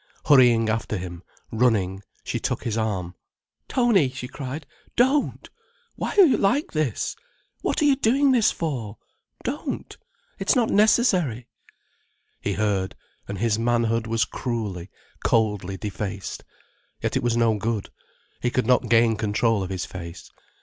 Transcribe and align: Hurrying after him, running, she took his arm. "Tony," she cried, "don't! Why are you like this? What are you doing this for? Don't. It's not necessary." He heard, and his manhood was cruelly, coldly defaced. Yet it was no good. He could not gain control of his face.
Hurrying 0.25 0.67
after 0.67 0.97
him, 0.97 1.21
running, 1.51 2.01
she 2.23 2.39
took 2.39 2.63
his 2.63 2.75
arm. 2.75 3.13
"Tony," 3.67 4.09
she 4.09 4.27
cried, 4.27 4.65
"don't! 4.95 5.47
Why 5.95 6.15
are 6.17 6.23
you 6.25 6.37
like 6.37 6.71
this? 6.71 7.15
What 7.61 7.83
are 7.83 7.85
you 7.85 7.95
doing 7.95 8.31
this 8.31 8.49
for? 8.51 8.97
Don't. 9.43 9.95
It's 10.39 10.55
not 10.55 10.71
necessary." 10.71 11.45
He 12.39 12.53
heard, 12.53 12.95
and 13.27 13.37
his 13.37 13.59
manhood 13.59 14.07
was 14.07 14.25
cruelly, 14.25 14.89
coldly 15.23 15.77
defaced. 15.77 16.43
Yet 16.99 17.15
it 17.15 17.21
was 17.21 17.37
no 17.37 17.53
good. 17.59 17.91
He 18.41 18.49
could 18.49 18.65
not 18.65 18.89
gain 18.89 19.15
control 19.17 19.61
of 19.61 19.69
his 19.69 19.85
face. 19.85 20.31